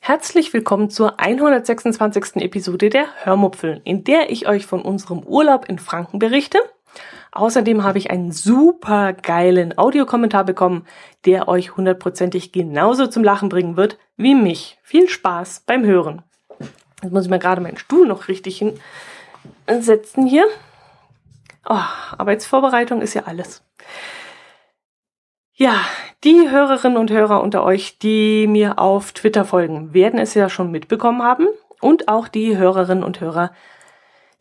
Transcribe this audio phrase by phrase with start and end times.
[0.00, 2.36] Herzlich willkommen zur 126.
[2.36, 6.58] Episode der Hörmupfeln, in der ich euch von unserem Urlaub in Franken berichte.
[7.32, 10.86] Außerdem habe ich einen super geilen Audiokommentar bekommen,
[11.26, 14.78] der euch hundertprozentig genauso zum Lachen bringen wird wie mich.
[14.82, 16.22] Viel Spaß beim Hören.
[17.02, 18.64] Jetzt muss ich mir gerade meinen Stuhl noch richtig
[19.66, 20.46] hinsetzen hier.
[21.68, 21.78] Oh,
[22.18, 23.62] Arbeitsvorbereitung ist ja alles.
[25.54, 25.76] Ja,
[26.24, 30.70] die Hörerinnen und Hörer unter euch, die mir auf Twitter folgen, werden es ja schon
[30.70, 31.46] mitbekommen haben.
[31.80, 33.52] Und auch die Hörerinnen und Hörer,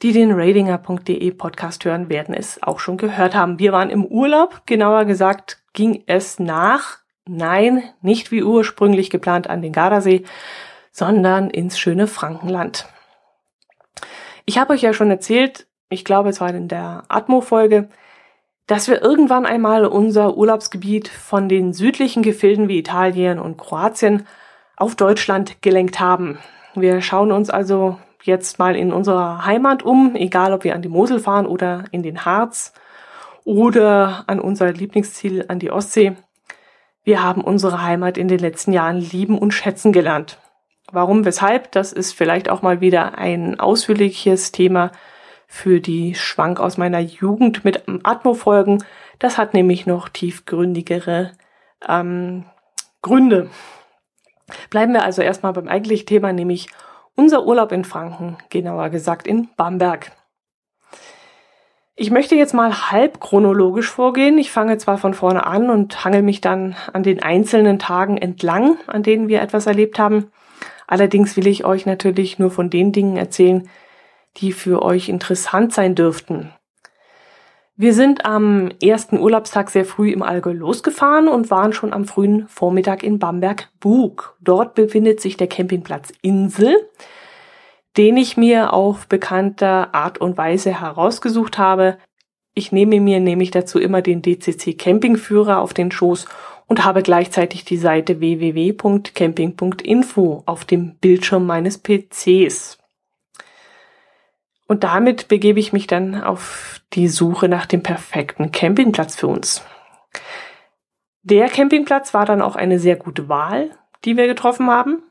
[0.01, 3.59] die den ratinger.de Podcast hören, werden es auch schon gehört haben.
[3.59, 9.61] Wir waren im Urlaub, genauer gesagt ging es nach, nein, nicht wie ursprünglich geplant an
[9.61, 10.23] den Gardasee,
[10.91, 12.87] sondern ins schöne Frankenland.
[14.45, 17.89] Ich habe euch ja schon erzählt, ich glaube, es war in der Atmo-Folge,
[18.65, 24.25] dass wir irgendwann einmal unser Urlaubsgebiet von den südlichen Gefilden wie Italien und Kroatien
[24.77, 26.39] auf Deutschland gelenkt haben.
[26.75, 30.87] Wir schauen uns also jetzt mal in unserer Heimat um, egal ob wir an die
[30.87, 32.73] Mosel fahren oder in den Harz
[33.43, 36.13] oder an unser Lieblingsziel an die Ostsee.
[37.03, 40.37] Wir haben unsere Heimat in den letzten Jahren lieben und schätzen gelernt.
[40.89, 44.91] Warum, weshalb, das ist vielleicht auch mal wieder ein ausführliches Thema
[45.53, 48.85] für die Schwank aus meiner Jugend mit Atmo-Folgen.
[49.19, 51.33] Das hat nämlich noch tiefgründigere
[51.87, 52.45] ähm,
[53.01, 53.49] Gründe.
[54.69, 56.69] Bleiben wir also erstmal beim eigentlichen Thema, nämlich
[57.15, 60.13] unser Urlaub in Franken, genauer gesagt in Bamberg.
[61.97, 64.37] Ich möchte jetzt mal halb chronologisch vorgehen.
[64.37, 68.77] Ich fange zwar von vorne an und hangel mich dann an den einzelnen Tagen entlang,
[68.87, 70.31] an denen wir etwas erlebt haben.
[70.87, 73.69] Allerdings will ich euch natürlich nur von den Dingen erzählen,
[74.37, 76.51] die für euch interessant sein dürften.
[77.75, 82.47] Wir sind am ersten Urlaubstag sehr früh im Allgäu losgefahren und waren schon am frühen
[82.47, 84.37] Vormittag in Bamberg-Bug.
[84.39, 86.75] Dort befindet sich der Campingplatz Insel,
[87.97, 91.97] den ich mir auf bekannter Art und Weise herausgesucht habe.
[92.53, 96.27] Ich nehme mir nämlich dazu immer den DCC Campingführer auf den Schoß
[96.67, 102.80] und habe gleichzeitig die Seite www.camping.info auf dem Bildschirm meines PCs.
[104.71, 109.65] Und damit begebe ich mich dann auf die Suche nach dem perfekten Campingplatz für uns.
[111.23, 113.71] Der Campingplatz war dann auch eine sehr gute Wahl,
[114.05, 115.03] die wir getroffen haben.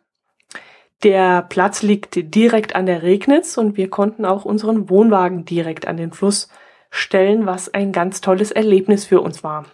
[1.03, 5.99] Der Platz liegt direkt an der Regnitz und wir konnten auch unseren Wohnwagen direkt an
[5.99, 6.49] den Fluss
[6.89, 9.67] stellen, was ein ganz tolles Erlebnis für uns war.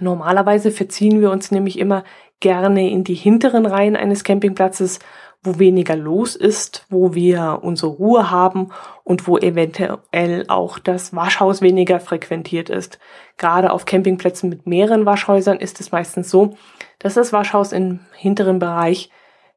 [0.00, 2.04] Normalerweise verziehen wir uns nämlich immer
[2.40, 4.98] gerne in die hinteren Reihen eines Campingplatzes,
[5.44, 8.70] wo weniger los ist, wo wir unsere Ruhe haben
[9.04, 12.98] und wo eventuell auch das Waschhaus weniger frequentiert ist.
[13.36, 16.56] Gerade auf Campingplätzen mit mehreren Waschhäusern ist es meistens so,
[16.98, 19.10] dass das Waschhaus im hinteren Bereich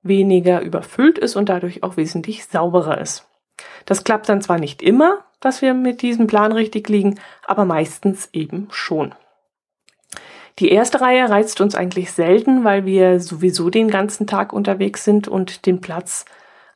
[0.04, 3.28] weniger überfüllt ist und dadurch auch wesentlich sauberer ist.
[3.86, 8.30] Das klappt dann zwar nicht immer, dass wir mit diesem Plan richtig liegen, aber meistens
[8.34, 9.16] eben schon.
[10.60, 15.28] Die erste Reihe reizt uns eigentlich selten, weil wir sowieso den ganzen Tag unterwegs sind
[15.28, 16.26] und den Platz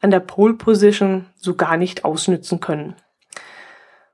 [0.01, 2.95] an der Pole Position so gar nicht ausnützen können.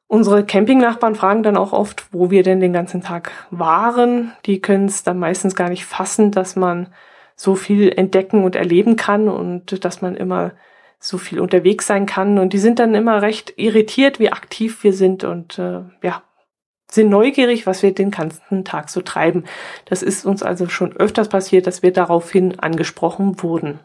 [0.08, 4.32] Unsere Campingnachbarn fragen dann auch oft, wo wir denn den ganzen Tag waren.
[4.46, 6.88] Die können es dann meistens gar nicht fassen, dass man
[7.36, 10.52] so viel entdecken und erleben kann und dass man immer
[11.00, 12.40] so viel unterwegs sein kann.
[12.40, 16.24] Und die sind dann immer recht irritiert, wie aktiv wir sind und äh, ja,
[16.90, 19.44] sind neugierig, was wir den ganzen Tag so treiben.
[19.86, 23.80] Das ist uns also schon öfters passiert, dass wir daraufhin angesprochen wurden.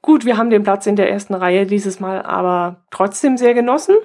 [0.00, 3.96] Gut, wir haben den Platz in der ersten Reihe dieses Mal aber trotzdem sehr genossen.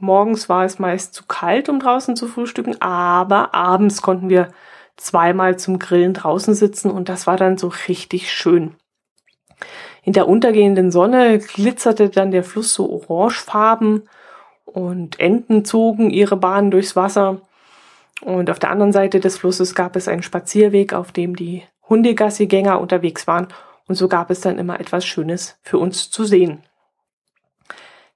[0.00, 4.52] Morgens war es meist zu kalt, um draußen zu frühstücken, aber abends konnten wir
[4.96, 8.76] zweimal zum Grillen draußen sitzen und das war dann so richtig schön.
[10.04, 14.08] In der untergehenden Sonne glitzerte dann der Fluss so orangefarben
[14.72, 17.40] und Enten zogen ihre Bahn durchs Wasser.
[18.20, 22.80] Und auf der anderen Seite des Flusses gab es einen Spazierweg, auf dem die Hundegassigänger
[22.80, 23.48] unterwegs waren.
[23.86, 26.62] Und so gab es dann immer etwas Schönes für uns zu sehen.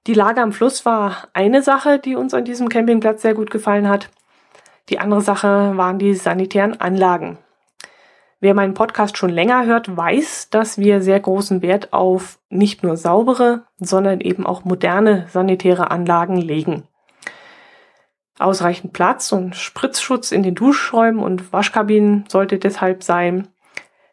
[0.05, 3.87] Die Lage am Fluss war eine Sache, die uns an diesem Campingplatz sehr gut gefallen
[3.87, 4.09] hat.
[4.89, 7.37] Die andere Sache waren die sanitären Anlagen.
[8.43, 12.97] Wer meinen Podcast schon länger hört, weiß, dass wir sehr großen Wert auf nicht nur
[12.97, 16.83] saubere, sondern eben auch moderne sanitäre Anlagen legen.
[18.37, 23.47] Ausreichend Platz und Spritzschutz in den Duschräumen und Waschkabinen sollte deshalb sein.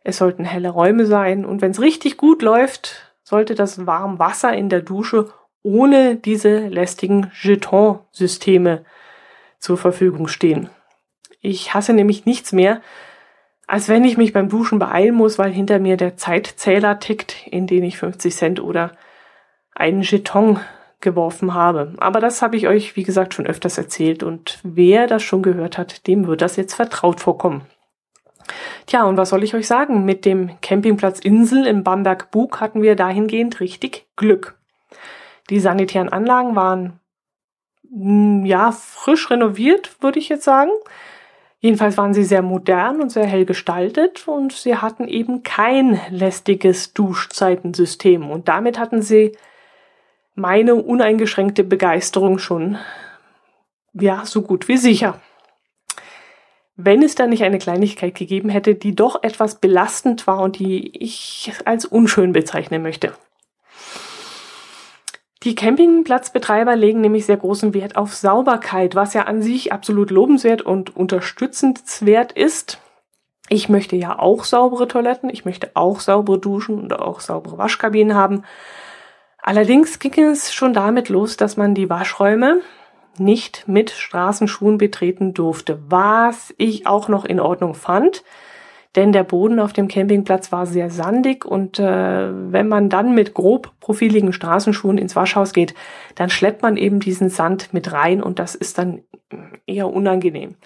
[0.04, 4.68] Es sollten helle Räume sein und wenn es richtig gut läuft, sollte das Warmwasser in
[4.68, 5.32] der Dusche
[5.64, 8.84] ohne diese lästigen Jeton-Systeme
[9.58, 10.70] zur Verfügung stehen.
[11.40, 12.80] Ich hasse nämlich nichts mehr,
[13.70, 17.68] als wenn ich mich beim Duschen beeilen muss, weil hinter mir der Zeitzähler tickt, in
[17.68, 18.90] den ich 50 Cent oder
[19.72, 20.58] einen Jeton
[21.00, 21.94] geworfen habe.
[21.98, 25.78] Aber das habe ich euch, wie gesagt, schon öfters erzählt und wer das schon gehört
[25.78, 27.62] hat, dem wird das jetzt vertraut vorkommen.
[28.86, 30.04] Tja, und was soll ich euch sagen?
[30.04, 34.58] Mit dem Campingplatz Insel im Bamberg-Bug hatten wir dahingehend richtig Glück.
[35.48, 36.98] Die sanitären Anlagen waren,
[37.88, 40.72] hm, ja, frisch renoviert, würde ich jetzt sagen.
[41.60, 46.94] Jedenfalls waren sie sehr modern und sehr hell gestaltet und sie hatten eben kein lästiges
[46.94, 49.36] Duschzeitensystem und damit hatten sie
[50.34, 52.78] meine uneingeschränkte Begeisterung schon,
[53.92, 55.20] ja, so gut wie sicher
[56.84, 60.96] wenn es da nicht eine Kleinigkeit gegeben hätte, die doch etwas belastend war und die
[60.98, 63.12] ich als unschön bezeichnen möchte.
[65.42, 70.60] Die Campingplatzbetreiber legen nämlich sehr großen Wert auf Sauberkeit, was ja an sich absolut lobenswert
[70.60, 72.78] und unterstützenswert ist.
[73.48, 78.14] Ich möchte ja auch saubere Toiletten, ich möchte auch saubere Duschen und auch saubere Waschkabinen
[78.14, 78.44] haben.
[79.42, 82.60] Allerdings ging es schon damit los, dass man die Waschräume
[83.16, 88.22] nicht mit Straßenschuhen betreten durfte, was ich auch noch in Ordnung fand,
[88.96, 93.34] denn der Boden auf dem Campingplatz war sehr sandig und äh, wenn man dann mit
[93.34, 95.74] grob profiligen Straßenschuhen ins Waschhaus geht,
[96.16, 99.02] dann schleppt man eben diesen Sand mit rein und das ist dann
[99.66, 100.56] eher unangenehm.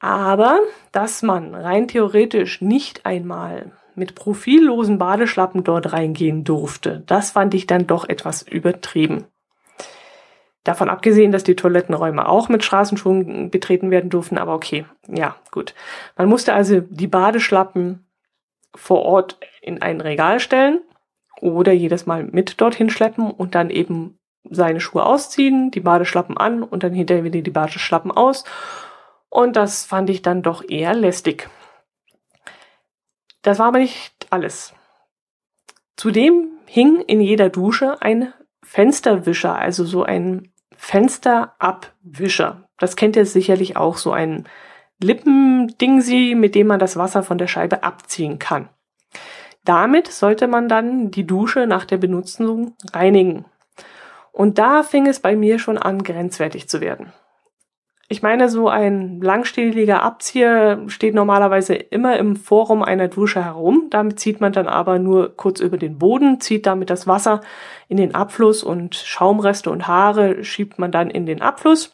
[0.00, 0.58] Aber
[0.92, 7.66] dass man rein theoretisch nicht einmal mit profillosen Badeschlappen dort reingehen durfte, das fand ich
[7.66, 9.26] dann doch etwas übertrieben.
[10.68, 15.72] Davon abgesehen, dass die Toilettenräume auch mit Straßenschuhen betreten werden durften, aber okay, ja, gut.
[16.18, 18.06] Man musste also die Badeschlappen
[18.74, 20.82] vor Ort in ein Regal stellen
[21.40, 26.62] oder jedes Mal mit dorthin schleppen und dann eben seine Schuhe ausziehen, die Badeschlappen an
[26.62, 28.44] und dann hinterher wieder die Badeschlappen aus.
[29.30, 31.48] Und das fand ich dann doch eher lästig.
[33.40, 34.74] Das war aber nicht alles.
[35.96, 42.68] Zudem hing in jeder Dusche ein Fensterwischer, also so ein Fensterabwischer.
[42.78, 44.48] Das kennt ihr sicherlich auch, so ein
[45.02, 48.68] Lippendingsi, mit dem man das Wasser von der Scheibe abziehen kann.
[49.64, 53.44] Damit sollte man dann die Dusche nach der Benutzung reinigen.
[54.32, 57.12] Und da fing es bei mir schon an, grenzwertig zu werden.
[58.10, 63.88] Ich meine, so ein langstieliger Abzieher steht normalerweise immer im Forum einer Dusche herum.
[63.90, 67.42] Damit zieht man dann aber nur kurz über den Boden, zieht damit das Wasser
[67.86, 71.92] in den Abfluss und Schaumreste und Haare schiebt man dann in den Abfluss.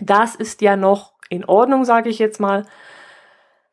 [0.00, 2.64] Das ist ja noch in Ordnung, sage ich jetzt mal.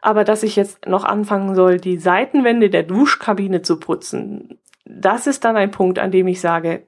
[0.02, 5.46] Aber dass ich jetzt noch anfangen soll, die Seitenwände der Duschkabine zu putzen, das ist
[5.46, 6.88] dann ein Punkt, an dem ich sage,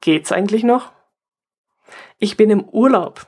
[0.00, 0.90] geht's eigentlich noch?
[2.18, 3.26] Ich bin im Urlaub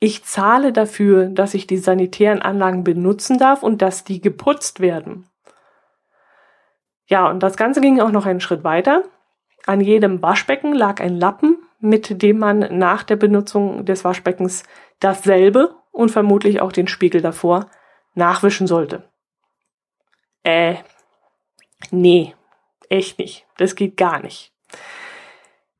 [0.00, 5.26] ich zahle dafür, dass ich die sanitären Anlagen benutzen darf und dass die geputzt werden.
[7.06, 9.04] Ja, und das Ganze ging auch noch einen Schritt weiter.
[9.66, 14.64] An jedem Waschbecken lag ein Lappen, mit dem man nach der Benutzung des Waschbeckens
[15.00, 17.70] dasselbe und vermutlich auch den Spiegel davor
[18.14, 19.08] nachwischen sollte.
[20.42, 20.76] Äh,
[21.90, 22.34] nee,
[22.88, 23.46] echt nicht.
[23.56, 24.53] Das geht gar nicht.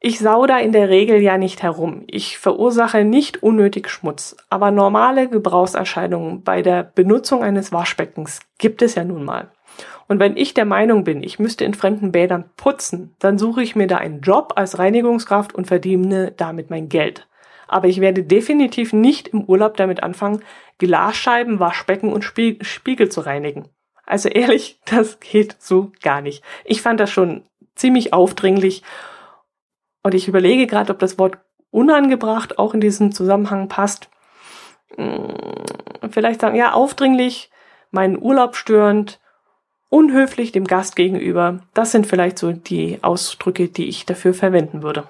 [0.06, 2.04] Ich sau da in der Regel ja nicht herum.
[2.08, 4.36] Ich verursache nicht unnötig Schmutz.
[4.50, 9.50] Aber normale Gebrauchserscheinungen bei der Benutzung eines Waschbeckens gibt es ja nun mal.
[10.06, 13.76] Und wenn ich der Meinung bin, ich müsste in fremden Bädern putzen, dann suche ich
[13.76, 17.26] mir da einen Job als Reinigungskraft und verdiene damit mein Geld.
[17.66, 20.42] Aber ich werde definitiv nicht im Urlaub damit anfangen,
[20.76, 23.70] Glasscheiben, Waschbecken und Spiegel zu reinigen.
[24.04, 26.44] Also ehrlich, das geht so gar nicht.
[26.66, 27.44] Ich fand das schon
[27.74, 28.82] ziemlich aufdringlich
[30.04, 31.38] und ich überlege gerade, ob das Wort
[31.70, 34.08] unangebracht auch in diesem Zusammenhang passt.
[34.96, 35.34] Hm,
[36.10, 37.50] vielleicht sagen, ja, aufdringlich,
[37.90, 39.18] meinen Urlaub störend,
[39.88, 41.60] unhöflich dem Gast gegenüber.
[41.72, 45.08] Das sind vielleicht so die Ausdrücke, die ich dafür verwenden würde.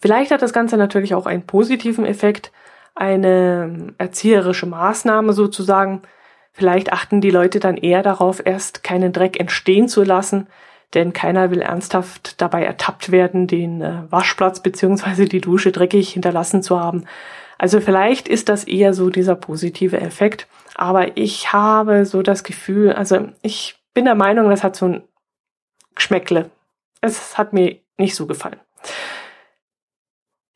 [0.00, 2.52] Vielleicht hat das Ganze natürlich auch einen positiven Effekt,
[2.94, 6.02] eine erzieherische Maßnahme sozusagen.
[6.52, 10.48] Vielleicht achten die Leute dann eher darauf, erst keinen Dreck entstehen zu lassen,
[10.94, 16.62] denn keiner will ernsthaft dabei ertappt werden, den äh, Waschplatz beziehungsweise die Dusche dreckig hinterlassen
[16.62, 17.04] zu haben.
[17.58, 22.92] Also vielleicht ist das eher so dieser positive Effekt, aber ich habe so das Gefühl,
[22.92, 25.02] also ich bin der Meinung, das hat so ein
[25.94, 26.50] Geschmäckle.
[27.02, 28.60] Es hat mir nicht so gefallen.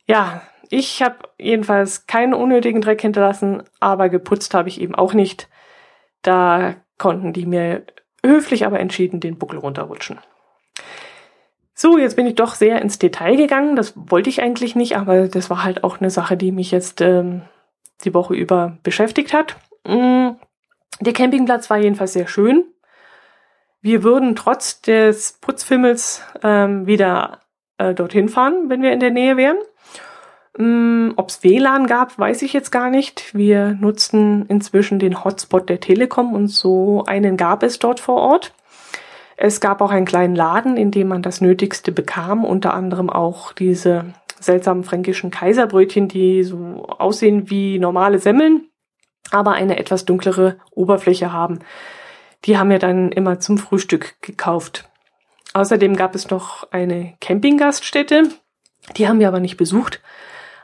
[0.07, 5.49] Ja, ich habe jedenfalls keinen unnötigen Dreck hinterlassen, aber geputzt habe ich eben auch nicht.
[6.23, 7.85] Da konnten die mir
[8.25, 10.19] höflich aber entschieden den Buckel runterrutschen.
[11.75, 13.77] So, jetzt bin ich doch sehr ins Detail gegangen.
[13.77, 17.01] Das wollte ich eigentlich nicht, aber das war halt auch eine Sache, die mich jetzt
[17.01, 17.43] ähm,
[18.05, 19.57] die Woche über beschäftigt hat.
[19.85, 20.31] Mm,
[21.01, 22.65] der Campingplatz war jedenfalls sehr schön.
[23.81, 27.41] Wir würden trotz des Putzfimmels ähm, wieder
[27.79, 29.59] äh, dorthin fahren, wenn wir in der Nähe wären.
[30.59, 33.35] Ähm, Ob es WLAN gab, weiß ich jetzt gar nicht.
[33.35, 38.53] Wir nutzten inzwischen den Hotspot der Telekom und so einen gab es dort vor Ort.
[39.37, 43.53] Es gab auch einen kleinen Laden, in dem man das Nötigste bekam, unter anderem auch
[43.53, 44.05] diese
[44.39, 48.69] seltsamen fränkischen Kaiserbrötchen, die so aussehen wie normale Semmeln,
[49.31, 51.61] aber eine etwas dunklere Oberfläche haben.
[52.45, 54.89] Die haben wir dann immer zum Frühstück gekauft.
[55.55, 58.29] Außerdem gab es noch eine Campinggaststätte.
[58.97, 60.01] Die haben wir aber nicht besucht.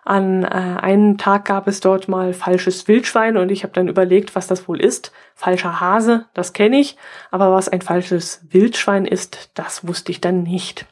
[0.04, 4.34] An äh, einem Tag gab es dort mal falsches Wildschwein und ich habe dann überlegt,
[4.34, 5.12] was das wohl ist.
[5.34, 6.96] Falscher Hase, das kenne ich,
[7.30, 10.86] aber was ein falsches Wildschwein ist, das wusste ich dann nicht.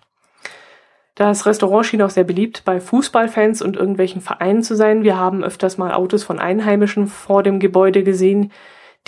[1.15, 5.03] Das Restaurant schien auch sehr beliebt bei Fußballfans und irgendwelchen Vereinen zu sein.
[5.03, 8.53] Wir haben öfters mal Autos von Einheimischen vor dem Gebäude gesehen,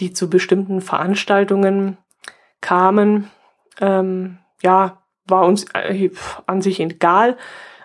[0.00, 1.98] die zu bestimmten Veranstaltungen
[2.60, 3.30] kamen.
[3.80, 6.10] Ähm, ja, war uns äh,
[6.46, 7.36] an sich egal.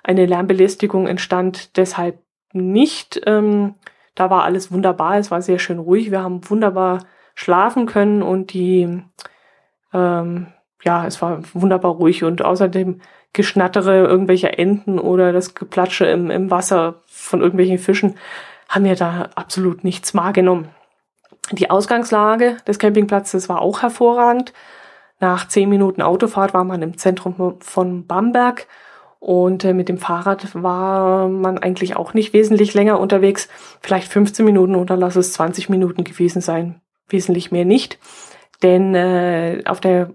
[0.05, 2.19] Eine Lärmbelästigung entstand deshalb
[2.53, 3.19] nicht.
[3.25, 3.73] Ähm,
[4.13, 6.11] da war alles wunderbar, es war sehr schön ruhig.
[6.11, 6.99] Wir haben wunderbar
[7.33, 9.01] schlafen können und die,
[9.93, 10.47] ähm,
[10.83, 13.01] ja, es war wunderbar ruhig und außerdem
[13.33, 18.15] Geschnattere irgendwelcher Enten oder das Geplatsche im, im Wasser von irgendwelchen Fischen
[18.69, 20.69] haben wir da absolut nichts wahrgenommen.
[21.51, 24.53] Die Ausgangslage des Campingplatzes war auch hervorragend.
[25.19, 28.67] Nach zehn Minuten Autofahrt war man im Zentrum von Bamberg
[29.25, 33.49] und äh, mit dem Fahrrad war man eigentlich auch nicht wesentlich länger unterwegs.
[33.81, 36.79] Vielleicht 15 Minuten oder lass es 20 Minuten gewesen sein.
[37.09, 37.97] Wesentlich mehr nicht.
[38.61, 40.11] Denn äh, auf der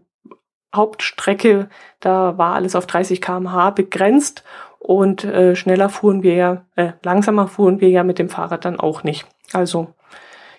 [0.72, 4.44] Hauptstrecke, da war alles auf 30 kmh begrenzt
[4.78, 8.78] und äh, schneller fuhren wir ja, äh, langsamer fuhren wir ja mit dem Fahrrad dann
[8.78, 9.26] auch nicht.
[9.52, 9.88] Also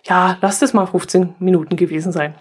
[0.03, 2.36] ja, lasst es mal 15 Minuten gewesen sein.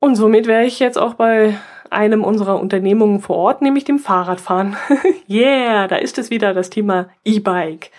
[0.00, 1.54] Und somit wäre ich jetzt auch bei
[1.94, 4.76] einem unserer Unternehmungen vor Ort, nämlich dem Fahrradfahren.
[5.28, 7.90] yeah, da ist es wieder das Thema E-Bike.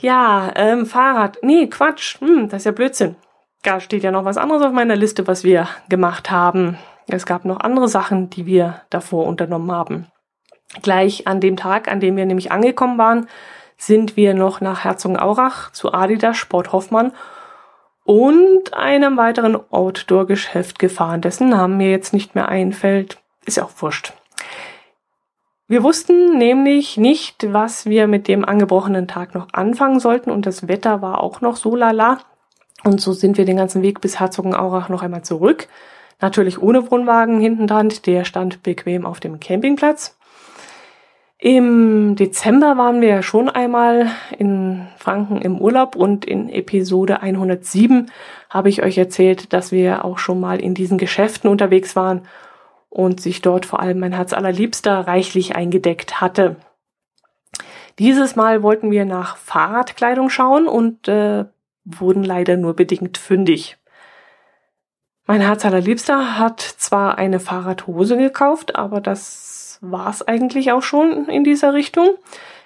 [0.00, 1.38] Ja, ähm, Fahrrad.
[1.42, 2.20] Nee, Quatsch.
[2.20, 3.16] Hm, das ist ja Blödsinn.
[3.62, 6.78] Da steht ja noch was anderes auf meiner Liste, was wir gemacht haben.
[7.08, 10.06] Es gab noch andere Sachen, die wir davor unternommen haben.
[10.82, 13.28] Gleich an dem Tag, an dem wir nämlich angekommen waren,
[13.76, 17.12] sind wir noch nach Herzogenaurach zu Adidas Sport Hoffmann
[18.10, 23.18] und einem weiteren Outdoor-Geschäft gefahren, dessen Namen mir jetzt nicht mehr einfällt.
[23.46, 24.14] Ist ja auch wurscht.
[25.68, 30.66] Wir wussten nämlich nicht, was wir mit dem angebrochenen Tag noch anfangen sollten und das
[30.66, 32.18] Wetter war auch noch so lala.
[32.82, 35.68] Und so sind wir den ganzen Weg bis Herzogenaurach noch einmal zurück.
[36.20, 40.18] Natürlich ohne Wohnwagen hinten dran, der stand bequem auf dem Campingplatz.
[41.42, 48.10] Im Dezember waren wir ja schon einmal in Franken im Urlaub und in Episode 107
[48.50, 52.26] habe ich euch erzählt, dass wir auch schon mal in diesen Geschäften unterwegs waren
[52.90, 56.56] und sich dort vor allem mein Herz allerliebster reichlich eingedeckt hatte.
[57.98, 61.46] Dieses Mal wollten wir nach Fahrradkleidung schauen und äh,
[61.86, 63.78] wurden leider nur bedingt fündig.
[65.26, 71.26] Mein Herz allerliebster hat zwar eine Fahrradhose gekauft, aber das war es eigentlich auch schon
[71.28, 72.10] in dieser Richtung.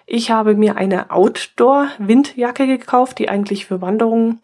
[0.06, 4.40] Ich habe mir eine Outdoor-Windjacke gekauft, die eigentlich für Wanderungen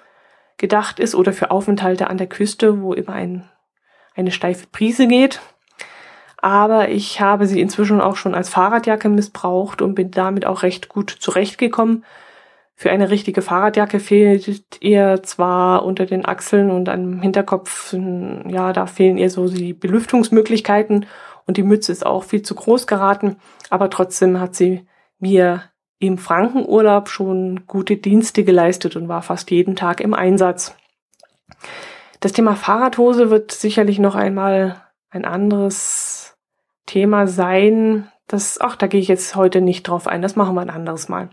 [0.56, 3.48] gedacht ist oder für Aufenthalte an der Küste, wo immer ein,
[4.14, 5.40] eine steife Prise geht.
[6.38, 10.88] Aber ich habe sie inzwischen auch schon als Fahrradjacke missbraucht und bin damit auch recht
[10.88, 12.04] gut zurechtgekommen.
[12.74, 17.94] Für eine richtige Fahrradjacke fehlt ihr zwar unter den Achseln und am Hinterkopf,
[18.48, 21.04] ja, da fehlen ihr so die Belüftungsmöglichkeiten
[21.50, 23.34] und die Mütze ist auch viel zu groß geraten,
[23.70, 24.86] aber trotzdem hat sie
[25.18, 25.64] mir
[25.98, 30.76] im Frankenurlaub schon gute Dienste geleistet und war fast jeden Tag im Einsatz.
[32.20, 34.80] Das Thema Fahrradhose wird sicherlich noch einmal
[35.10, 36.36] ein anderes
[36.86, 38.08] Thema sein.
[38.28, 40.22] Das, ach, da gehe ich jetzt heute nicht drauf ein.
[40.22, 41.30] Das machen wir ein anderes Mal.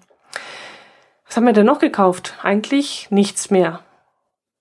[1.27, 2.39] Was haben wir denn noch gekauft?
[2.41, 3.81] Eigentlich nichts mehr.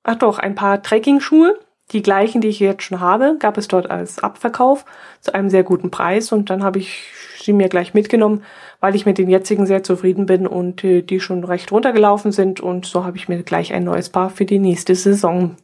[0.02, 1.58] Ach doch, ein paar Trekking-Schuhe.
[1.92, 4.84] Die gleichen, die ich jetzt schon habe, gab es dort als Abverkauf
[5.20, 7.04] zu einem sehr guten Preis und dann habe ich
[7.40, 8.42] sie mir gleich mitgenommen,
[8.80, 12.60] weil ich mit den jetzigen sehr zufrieden bin und äh, die schon recht runtergelaufen sind
[12.60, 15.54] und so habe ich mir gleich ein neues Paar für die nächste Saison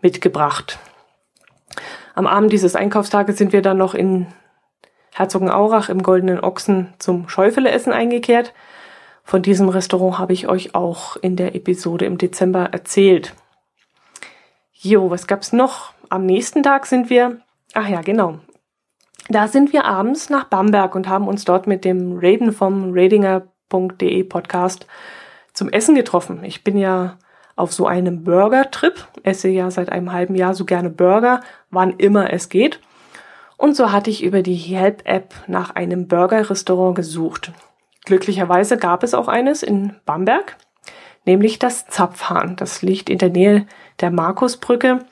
[0.00, 0.78] mitgebracht.
[2.14, 4.28] Am Abend dieses Einkaufstages sind wir dann noch in
[5.14, 8.52] Herzogenaurach im Goldenen Ochsen zum Schäufeleessen eingekehrt.
[9.24, 13.34] Von diesem Restaurant habe ich euch auch in der Episode im Dezember erzählt.
[14.78, 15.94] Jo, was gab's noch?
[16.10, 17.40] Am nächsten Tag sind wir,
[17.72, 18.40] ach ja, genau.
[19.28, 24.22] Da sind wir abends nach Bamberg und haben uns dort mit dem Raiden vom radinger.de
[24.24, 24.86] Podcast
[25.54, 26.44] zum Essen getroffen.
[26.44, 27.16] Ich bin ja
[27.56, 31.40] auf so einem Burger-Trip, esse ja seit einem halben Jahr so gerne Burger,
[31.70, 32.80] wann immer es geht.
[33.56, 37.50] Und so hatte ich über die Help-App nach einem Burger-Restaurant gesucht.
[38.04, 40.58] Glücklicherweise gab es auch eines in Bamberg,
[41.26, 42.56] nämlich das Zapfhahn.
[42.56, 43.66] Das liegt in der Nähe
[44.00, 45.04] der Markusbrücke.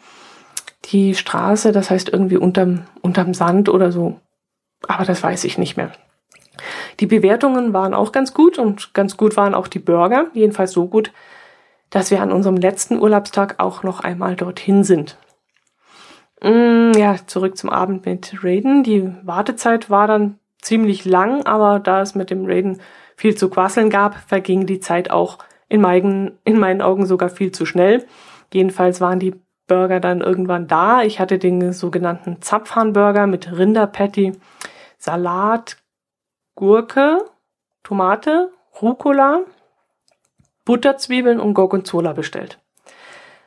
[0.86, 4.20] Die Straße, das heißt irgendwie unterm, unterm Sand oder so.
[4.86, 5.92] Aber das weiß ich nicht mehr.
[7.00, 10.26] Die Bewertungen waren auch ganz gut und ganz gut waren auch die Burger.
[10.34, 11.12] Jedenfalls so gut,
[11.90, 15.16] dass wir an unserem letzten Urlaubstag auch noch einmal dorthin sind.
[16.42, 18.82] Mm, ja, zurück zum Abend mit Raiden.
[18.82, 22.80] Die Wartezeit war dann ziemlich lang, aber da es mit dem Raiden
[23.16, 27.52] viel zu quasseln gab, verging die Zeit auch in meinen, in meinen Augen sogar viel
[27.52, 28.06] zu schnell.
[28.52, 29.34] Jedenfalls waren die
[29.66, 31.02] Burger dann irgendwann da.
[31.02, 34.32] Ich hatte den sogenannten Zapfhahnburger mit Rinderpatty,
[34.98, 35.76] Salat,
[36.54, 37.18] Gurke,
[37.82, 39.40] Tomate, Rucola,
[40.64, 42.58] Butterzwiebeln und Gorgonzola bestellt.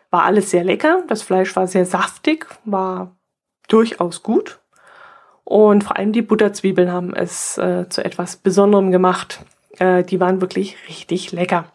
[0.10, 1.04] War alles sehr lecker.
[1.08, 3.16] Das Fleisch war sehr saftig, war
[3.68, 4.60] durchaus gut.
[5.44, 9.46] Und vor allem die Butterzwiebeln haben es äh, zu etwas Besonderem gemacht.
[9.80, 11.72] Äh, die waren wirklich richtig lecker.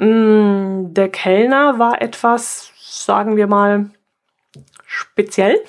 [0.00, 3.90] Mm, der Kellner war etwas, sagen wir mal,
[4.86, 5.60] speziell.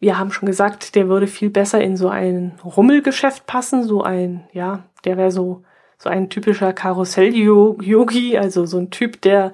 [0.00, 4.48] Wir haben schon gesagt, der würde viel besser in so ein Rummelgeschäft passen, so ein,
[4.52, 5.64] ja, der wäre so,
[5.98, 9.52] so ein typischer Karussell-Yogi, also so ein Typ, der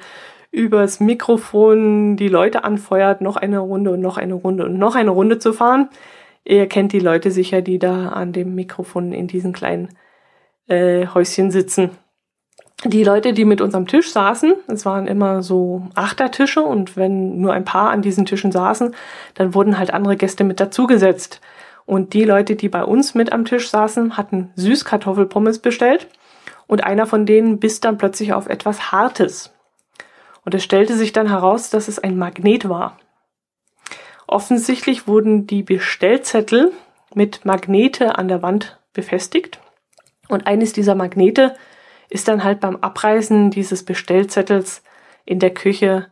[0.53, 5.11] übers Mikrofon die Leute anfeuert, noch eine Runde und noch eine Runde und noch eine
[5.11, 5.88] Runde zu fahren.
[6.45, 9.88] Ihr kennt die Leute sicher, die da an dem Mikrofon in diesen kleinen
[10.69, 11.91] äh, Häuschen sitzen.
[12.87, 17.41] Die Leute, die mit uns am Tisch saßen, es waren immer so Achtertische und wenn
[17.41, 18.95] nur ein paar an diesen Tischen saßen,
[19.35, 21.41] dann wurden halt andere Gäste mit dazugesetzt.
[21.87, 26.09] Und die Leute, die bei uns mit am Tisch saßen, hatten Süßkartoffelpommes bestellt
[26.67, 29.54] und einer von denen biss dann plötzlich auf etwas Hartes.
[30.45, 32.99] Und es stellte sich dann heraus, dass es ein Magnet war.
[34.26, 36.71] Offensichtlich wurden die Bestellzettel
[37.15, 39.58] mit Magnete an der Wand befestigt.
[40.28, 41.54] Und eines dieser Magnete
[42.08, 44.82] ist dann halt beim Abreißen dieses Bestellzettels
[45.25, 46.10] in der Küche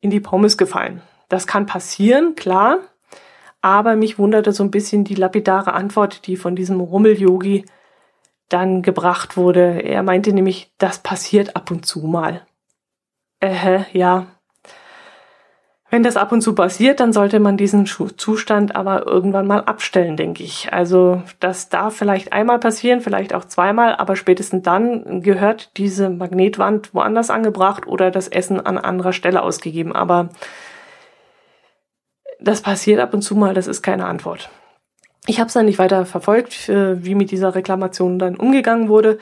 [0.00, 1.02] in die Pommes gefallen.
[1.28, 2.78] Das kann passieren, klar.
[3.60, 7.64] Aber mich wunderte so ein bisschen die lapidare Antwort, die von diesem Rummel-Yogi
[8.48, 9.82] dann gebracht wurde.
[9.82, 12.46] Er meinte nämlich, das passiert ab und zu mal.
[13.40, 14.26] Äh, ja.
[15.94, 20.16] Wenn das ab und zu passiert, dann sollte man diesen Zustand aber irgendwann mal abstellen,
[20.16, 20.72] denke ich.
[20.72, 26.94] Also das darf vielleicht einmal passieren, vielleicht auch zweimal, aber spätestens dann gehört diese Magnetwand
[26.94, 29.92] woanders angebracht oder das Essen an anderer Stelle ausgegeben.
[29.92, 30.30] Aber
[32.40, 34.50] das passiert ab und zu mal, das ist keine Antwort.
[35.28, 39.18] Ich habe es dann nicht weiter verfolgt, äh, wie mit dieser Reklamation dann umgegangen wurde.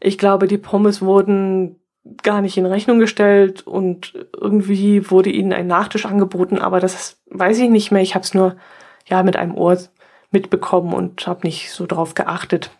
[0.00, 1.76] Ich glaube, die Pommes wurden
[2.22, 7.58] gar nicht in Rechnung gestellt und irgendwie wurde ihnen ein Nachtisch angeboten, aber das weiß
[7.58, 8.02] ich nicht mehr.
[8.02, 8.56] Ich habe es nur
[9.06, 9.78] ja mit einem Ohr
[10.30, 12.70] mitbekommen und habe nicht so drauf geachtet.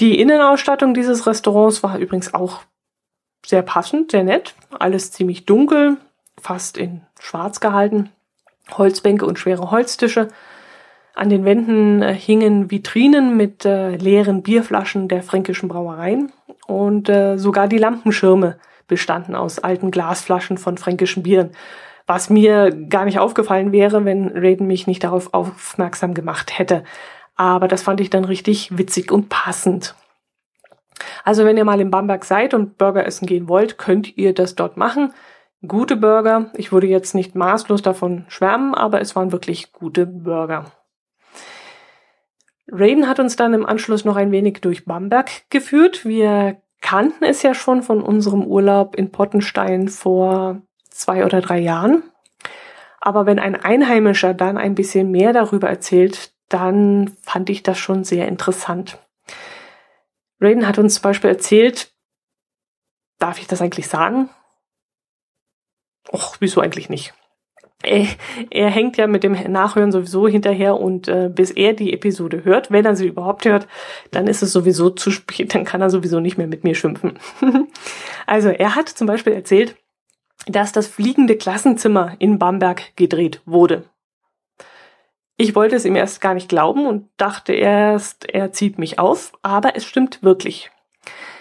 [0.00, 2.62] Die Innenausstattung dieses Restaurants war übrigens auch
[3.44, 4.54] sehr passend, sehr nett.
[4.78, 5.96] Alles ziemlich dunkel,
[6.40, 8.10] fast in schwarz gehalten.
[8.76, 10.28] Holzbänke und schwere Holztische.
[11.18, 16.30] An den Wänden äh, hingen Vitrinen mit äh, leeren Bierflaschen der fränkischen Brauereien
[16.68, 21.50] und äh, sogar die Lampenschirme bestanden aus alten Glasflaschen von fränkischen Bieren,
[22.06, 26.84] was mir gar nicht aufgefallen wäre, wenn Raiden mich nicht darauf aufmerksam gemacht hätte.
[27.34, 29.96] Aber das fand ich dann richtig witzig und passend.
[31.24, 34.54] Also wenn ihr mal in Bamberg seid und Burger essen gehen wollt, könnt ihr das
[34.54, 35.12] dort machen.
[35.66, 36.52] Gute Burger.
[36.54, 40.66] Ich würde jetzt nicht maßlos davon schwärmen, aber es waren wirklich gute Burger.
[42.70, 46.04] Raiden hat uns dann im Anschluss noch ein wenig durch Bamberg geführt.
[46.04, 52.02] Wir kannten es ja schon von unserem Urlaub in Pottenstein vor zwei oder drei Jahren.
[53.00, 58.04] Aber wenn ein Einheimischer dann ein bisschen mehr darüber erzählt, dann fand ich das schon
[58.04, 58.98] sehr interessant.
[60.40, 61.92] Raiden hat uns zum Beispiel erzählt,
[63.18, 64.30] darf ich das eigentlich sagen?
[66.12, 67.14] Och, wieso eigentlich nicht?
[67.82, 68.06] Er,
[68.50, 72.70] er hängt ja mit dem Nachhören sowieso hinterher und äh, bis er die Episode hört,
[72.70, 73.68] wenn er sie überhaupt hört,
[74.10, 77.18] dann ist es sowieso zu spät, dann kann er sowieso nicht mehr mit mir schimpfen.
[78.26, 79.76] also er hat zum Beispiel erzählt,
[80.46, 83.84] dass das fliegende Klassenzimmer in Bamberg gedreht wurde.
[85.36, 89.32] Ich wollte es ihm erst gar nicht glauben und dachte erst, er zieht mich auf,
[89.42, 90.72] aber es stimmt wirklich.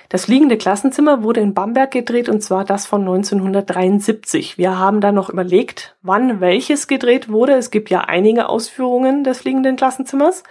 [0.10, 4.58] Das fliegende Klassenzimmer wurde in Bamberg gedreht und zwar das von 1973.
[4.58, 7.54] Wir haben dann noch überlegt, wann welches gedreht wurde.
[7.54, 10.44] Es gibt ja einige Ausführungen des fliegenden Klassenzimmers,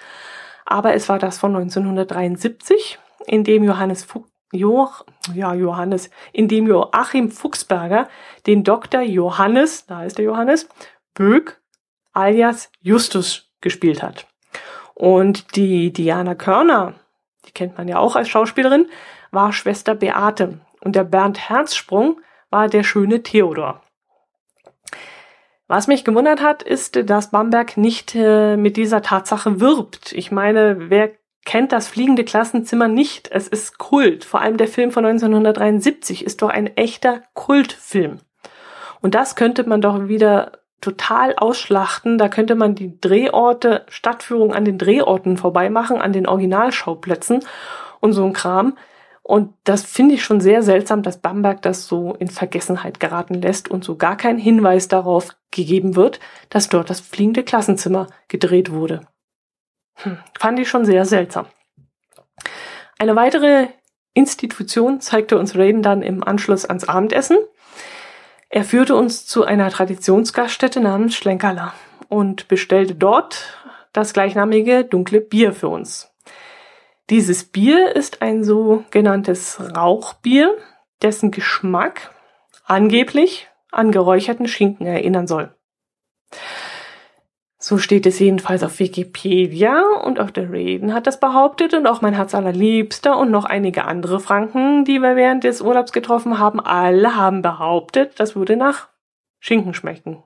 [0.67, 4.89] aber es war das von 1973, in dem Johannes Fuchs jo,
[5.35, 8.09] ja, Johannes, in dem Joachim Fuchsberger
[8.47, 9.01] den Dr.
[9.01, 10.69] Johannes, da ist der Johannes,
[11.15, 11.61] Böck
[12.13, 14.27] alias Justus gespielt hat.
[14.95, 16.95] Und die Diana Körner,
[17.47, 18.89] die kennt man ja auch als Schauspielerin,
[19.31, 23.83] war Schwester Beate und der Bernd Herzsprung war der schöne Theodor.
[25.69, 30.13] Was mich gewundert hat, ist, dass Bamberg nicht äh, mit dieser Tatsache wirbt.
[30.13, 31.11] Ich meine, wer
[31.45, 33.29] kennt das fliegende Klassenzimmer nicht?
[33.33, 34.25] Es ist Kult.
[34.25, 38.19] Vor allem der Film von 1973 ist doch ein echter Kultfilm.
[39.01, 42.17] Und das könnte man doch wieder total ausschlachten.
[42.19, 47.45] Da könnte man die Drehorte, Stadtführung an den Drehorten vorbei machen, an den Originalschauplätzen
[48.01, 48.77] und so ein Kram.
[49.29, 53.69] Und das finde ich schon sehr seltsam, dass Bamberg das so in Vergessenheit geraten lässt
[53.69, 59.01] und so gar kein Hinweis darauf gegeben wird, dass dort das fliegende Klassenzimmer gedreht wurde.
[59.95, 61.47] Hm, fand ich schon sehr seltsam.
[63.01, 63.67] Eine weitere
[64.15, 67.39] Institution zeigte uns Raiden dann im Anschluss ans Abendessen.
[68.49, 71.75] Er führte uns zu einer Traditionsgaststätte namens Schlenkerler
[72.09, 73.59] und bestellte dort
[73.93, 76.13] das gleichnamige dunkle Bier für uns.
[77.09, 80.57] Dieses Bier ist ein sogenanntes Rauchbier,
[81.03, 82.13] dessen Geschmack
[82.65, 85.55] angeblich an geräucherten Schinken erinnern soll.
[87.59, 92.01] So steht es jedenfalls auf Wikipedia und auch der Raven hat das behauptet und auch
[92.01, 96.61] mein Herz allerliebster und noch einige andere Franken, die wir während des Urlaubs getroffen haben,
[96.61, 98.89] alle haben behauptet, das würde nach
[99.39, 100.23] Schinken schmecken.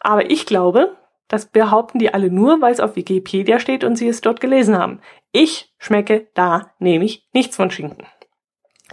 [0.00, 0.96] Aber ich glaube,
[1.28, 4.76] das behaupten die alle nur, weil es auf Wikipedia steht und sie es dort gelesen
[4.76, 5.00] haben.
[5.32, 8.06] Ich schmecke da nämlich nichts von Schinken.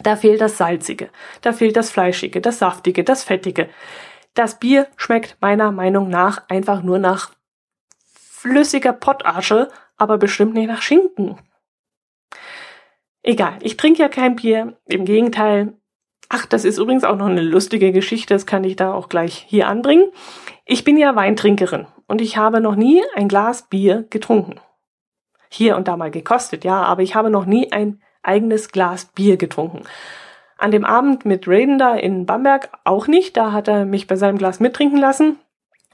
[0.02, 1.10] Da fehlt das Salzige,
[1.42, 3.70] da fehlt das Fleischige, das Saftige, das Fettige.
[4.34, 7.32] Das Bier schmeckt meiner Meinung nach einfach nur nach
[8.14, 9.68] flüssiger Pottasche,
[9.98, 11.38] aber bestimmt nicht nach Schinken.
[13.22, 15.74] Egal, ich trinke ja kein Bier, im Gegenteil.
[16.30, 19.46] Ach, das ist übrigens auch noch eine lustige Geschichte, das kann ich da auch gleich
[19.48, 20.12] hier anbringen.
[20.66, 24.60] Ich bin ja Weintrinkerin und ich habe noch nie ein Glas Bier getrunken
[25.52, 29.38] hier und da mal gekostet, ja, aber ich habe noch nie ein eigenes Glas Bier
[29.38, 29.84] getrunken.
[30.58, 34.16] An dem Abend mit Raiden da in Bamberg auch nicht, da hat er mich bei
[34.16, 35.38] seinem Glas mittrinken lassen,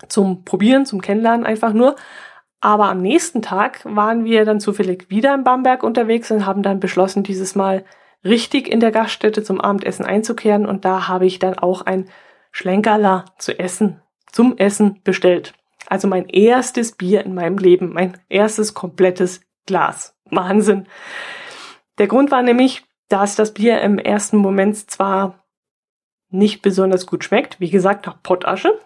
[0.08, 1.96] zum Probieren, zum Kennenlernen einfach nur.
[2.60, 6.80] Aber am nächsten Tag waren wir dann zufällig wieder in Bamberg unterwegs und haben dann
[6.80, 7.84] beschlossen, dieses Mal
[8.24, 12.10] richtig in der Gaststätte zum Abendessen einzukehren und da habe ich dann auch ein
[12.52, 14.02] Schlenkerler zu essen,
[14.32, 15.54] zum Essen bestellt.
[15.88, 20.15] Also mein erstes Bier in meinem Leben, mein erstes komplettes Glas.
[20.26, 20.88] Wahnsinn.
[21.97, 25.45] Der Grund war nämlich, dass das Bier im ersten Moment zwar
[26.30, 28.78] nicht besonders gut schmeckt, wie gesagt, nach Pottasche,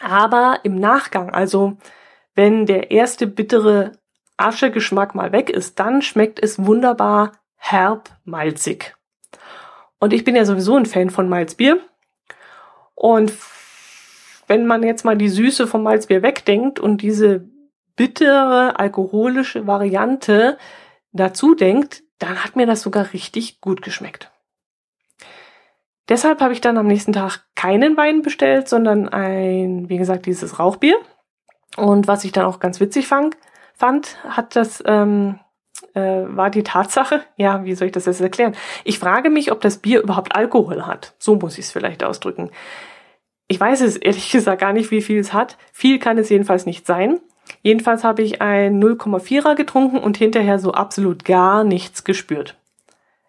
[0.00, 1.78] aber im Nachgang, also
[2.34, 3.92] wenn der erste bittere
[4.36, 8.94] Aschegeschmack mal weg ist, dann schmeckt es wunderbar herb malzig.
[9.98, 11.80] Und ich bin ja sowieso ein Fan von Malzbier.
[12.94, 13.32] Und
[14.46, 17.48] wenn man jetzt mal die Süße vom Malzbier wegdenkt und diese
[17.96, 20.58] bittere alkoholische Variante
[21.12, 24.30] dazu denkt, dann hat mir das sogar richtig gut geschmeckt.
[26.08, 30.58] Deshalb habe ich dann am nächsten Tag keinen Wein bestellt, sondern ein, wie gesagt, dieses
[30.58, 30.96] Rauchbier.
[31.76, 33.36] Und was ich dann auch ganz witzig fand,
[33.74, 35.40] fand hat das ähm,
[35.94, 38.54] äh, war die Tatsache, ja, wie soll ich das jetzt erklären?
[38.84, 41.14] Ich frage mich, ob das Bier überhaupt Alkohol hat.
[41.18, 42.50] So muss ich es vielleicht ausdrücken.
[43.48, 45.56] Ich weiß es ehrlich gesagt gar nicht, wie viel es hat.
[45.72, 47.20] Viel kann es jedenfalls nicht sein.
[47.62, 52.56] Jedenfalls habe ich ein 0,4er getrunken und hinterher so absolut gar nichts gespürt.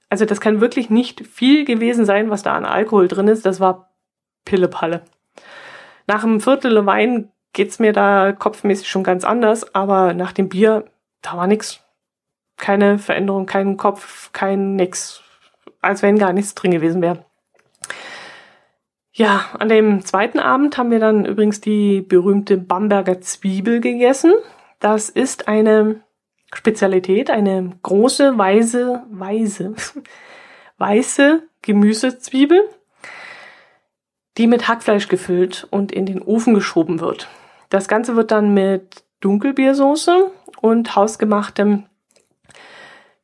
[0.09, 3.45] Also das kann wirklich nicht viel gewesen sein, was da an Alkohol drin ist.
[3.45, 3.91] Das war
[4.45, 5.01] Pillepalle.
[6.07, 10.85] Nach einem Viertel Wein geht's mir da kopfmäßig schon ganz anders, aber nach dem Bier,
[11.21, 11.81] da war nix.
[12.55, 15.21] Keine Veränderung, kein Kopf, kein nix.
[15.81, 17.25] Als wenn gar nichts drin gewesen wäre.
[19.17, 24.31] Ja, an dem zweiten Abend haben wir dann übrigens die berühmte Bamberger Zwiebel gegessen.
[24.79, 26.01] Das ist eine
[26.53, 29.73] Spezialität, eine große, weiße, weiße,
[30.77, 32.61] weiße Gemüsezwiebel,
[34.37, 37.27] die mit Hackfleisch gefüllt und in den Ofen geschoben wird.
[37.69, 40.29] Das Ganze wird dann mit Dunkelbiersoße
[40.61, 41.87] und hausgemachtem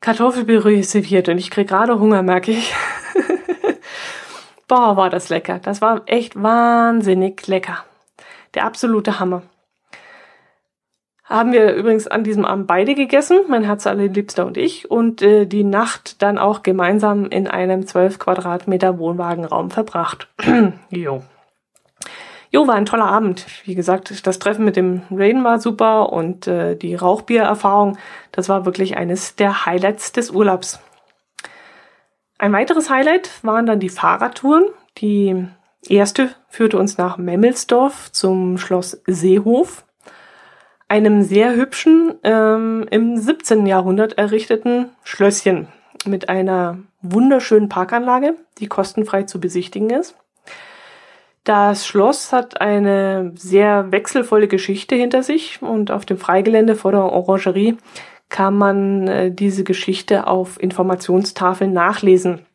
[0.02, 2.74] Kartoffelpüree serviert und ich krieg gerade Hunger, merke ich.
[4.68, 5.60] Boah, war das lecker.
[5.60, 7.84] Das war echt wahnsinnig lecker.
[8.54, 9.44] Der absolute Hammer.
[11.26, 15.46] Haben wir übrigens an diesem Abend beide gegessen, mein Herz allerliebster und ich, und äh,
[15.46, 20.28] die Nacht dann auch gemeinsam in einem 12 Quadratmeter Wohnwagenraum verbracht.
[20.90, 21.24] jo.
[22.52, 23.48] Jo, war ein toller Abend.
[23.64, 27.98] Wie gesagt, das Treffen mit dem Rain war super und äh, die Rauchbiererfahrung,
[28.32, 30.80] das war wirklich eines der Highlights des Urlaubs.
[32.44, 34.66] Ein weiteres Highlight waren dann die Fahrradtouren.
[34.98, 35.48] Die
[35.88, 39.86] erste führte uns nach Memmelsdorf zum Schloss Seehof
[40.90, 43.66] einem sehr hübschen, ähm, im 17.
[43.66, 45.70] Jahrhundert errichteten Schlösschen
[46.06, 50.18] mit einer wunderschönen Parkanlage, die kostenfrei zu besichtigen ist.
[51.46, 57.04] Das Schloss hat eine sehr wechselvolle Geschichte hinter sich und auf dem Freigelände vor der
[57.04, 57.78] Orangerie
[58.34, 62.48] kann man äh, diese Geschichte auf Informationstafeln nachlesen.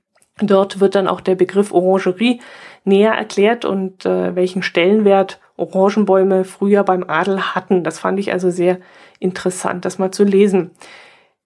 [0.43, 2.41] Dort wird dann auch der Begriff Orangerie
[2.83, 7.85] näher erklärt und äh, welchen Stellenwert Orangenbäume früher beim Adel hatten.
[7.85, 8.79] Das fand ich also sehr
[9.21, 10.73] interessant, das mal zu lesen.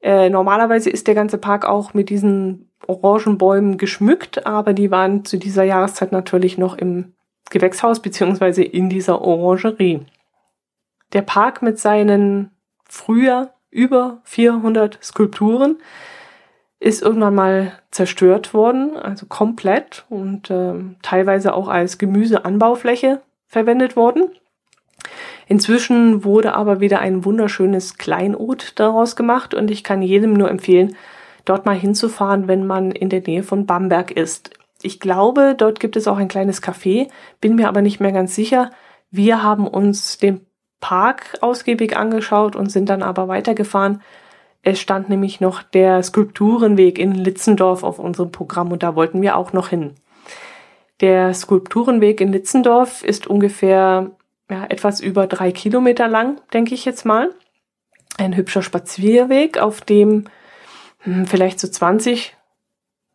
[0.00, 5.36] Äh, normalerweise ist der ganze Park auch mit diesen Orangenbäumen geschmückt, aber die waren zu
[5.36, 7.12] dieser Jahreszeit natürlich noch im
[7.50, 10.06] Gewächshaus beziehungsweise in dieser Orangerie.
[11.12, 12.50] Der Park mit seinen
[12.88, 15.78] früher über 400 Skulpturen
[16.78, 24.30] ist irgendwann mal zerstört worden, also komplett und äh, teilweise auch als Gemüseanbaufläche verwendet worden.
[25.46, 30.96] Inzwischen wurde aber wieder ein wunderschönes Kleinod daraus gemacht und ich kann jedem nur empfehlen,
[31.44, 34.50] dort mal hinzufahren, wenn man in der Nähe von Bamberg ist.
[34.82, 37.08] Ich glaube, dort gibt es auch ein kleines Café,
[37.40, 38.70] bin mir aber nicht mehr ganz sicher.
[39.11, 40.46] Wir haben uns den
[40.82, 44.02] Park ausgiebig angeschaut und sind dann aber weitergefahren.
[44.62, 49.36] Es stand nämlich noch der Skulpturenweg in Litzendorf auf unserem Programm und da wollten wir
[49.36, 49.94] auch noch hin.
[51.00, 54.10] Der Skulpturenweg in Litzendorf ist ungefähr
[54.50, 57.30] ja, etwas über drei Kilometer lang, denke ich jetzt mal.
[58.18, 60.26] Ein hübscher Spazierweg, auf dem
[60.98, 62.36] hm, vielleicht so 20,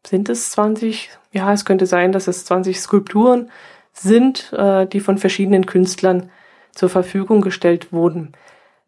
[0.05, 1.09] sind es 20?
[1.33, 3.51] Ja, es könnte sein, dass es 20 Skulpturen
[3.93, 6.29] sind, äh, die von verschiedenen Künstlern
[6.77, 8.33] zur Verfügung gestellt wurden.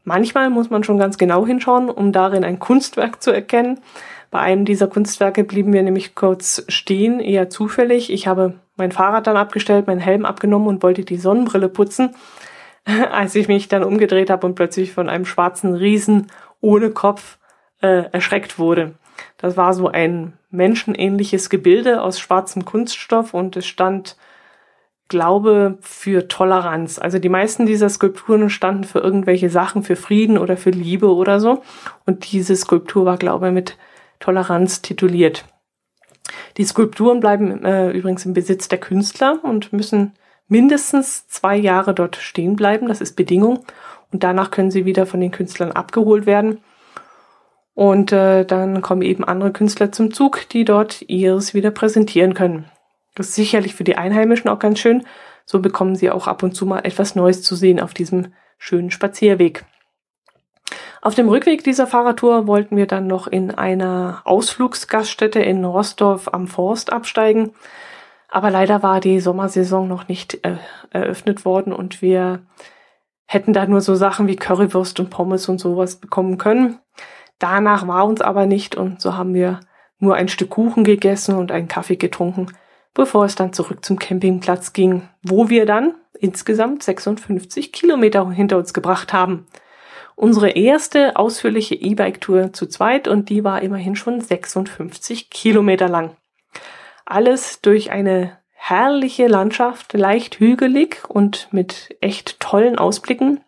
[0.03, 3.79] Manchmal muss man schon ganz genau hinschauen, um darin ein Kunstwerk zu erkennen.
[4.31, 8.11] Bei einem dieser Kunstwerke blieben wir nämlich kurz stehen, eher zufällig.
[8.11, 12.15] Ich habe mein Fahrrad dann abgestellt, meinen Helm abgenommen und wollte die Sonnenbrille putzen,
[13.11, 16.27] als ich mich dann umgedreht habe und plötzlich von einem schwarzen Riesen
[16.61, 17.37] ohne Kopf
[17.81, 18.93] äh, erschreckt wurde.
[19.37, 24.15] Das war so ein menschenähnliches Gebilde aus schwarzem Kunststoff und es stand,
[25.09, 26.99] glaube, für Toleranz.
[26.99, 31.39] Also die meisten dieser Skulpturen standen für irgendwelche Sachen, für Frieden oder für Liebe oder
[31.39, 31.61] so.
[32.05, 33.77] Und diese Skulptur war, glaube ich, mit
[34.19, 35.45] Toleranz tituliert.
[36.57, 40.13] Die Skulpturen bleiben äh, übrigens im Besitz der Künstler und müssen
[40.47, 42.87] mindestens zwei Jahre dort stehen bleiben.
[42.87, 43.65] Das ist Bedingung.
[44.11, 46.59] Und danach können sie wieder von den Künstlern abgeholt werden.
[47.73, 52.65] Und äh, dann kommen eben andere Künstler zum Zug, die dort ihres wieder präsentieren können.
[53.15, 55.05] Das ist sicherlich für die Einheimischen auch ganz schön.
[55.45, 58.91] So bekommen sie auch ab und zu mal etwas Neues zu sehen auf diesem schönen
[58.91, 59.65] Spazierweg.
[61.01, 66.47] Auf dem Rückweg dieser Fahrradtour wollten wir dann noch in einer Ausflugsgaststätte in Rostorf am
[66.47, 67.53] Forst absteigen.
[68.27, 70.57] Aber leider war die Sommersaison noch nicht äh,
[70.91, 72.43] eröffnet worden und wir
[73.25, 76.79] hätten da nur so Sachen wie Currywurst und Pommes und sowas bekommen können.
[77.39, 79.61] Danach war uns aber nicht und so haben wir
[79.99, 82.47] nur ein Stück Kuchen gegessen und einen Kaffee getrunken,
[82.93, 88.73] bevor es dann zurück zum Campingplatz ging, wo wir dann insgesamt 56 Kilometer hinter uns
[88.73, 89.47] gebracht haben
[90.19, 96.17] unsere erste ausführliche E-Bike-Tour zu zweit und die war immerhin schon 56 Kilometer lang.
[97.05, 103.39] Alles durch eine herrliche Landschaft, leicht hügelig und mit echt tollen Ausblicken.